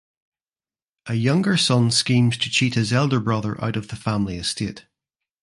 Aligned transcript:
A 1.05 1.13
younger 1.13 1.57
son 1.57 1.91
schemes 1.91 2.35
to 2.39 2.49
cheat 2.49 2.73
his 2.73 2.91
elder 2.91 3.19
brother 3.19 3.63
out 3.63 3.75
of 3.75 3.89
the 3.89 3.95
family 3.95 4.37
estate. 4.37 4.87